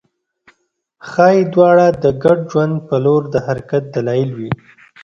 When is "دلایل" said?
3.95-4.29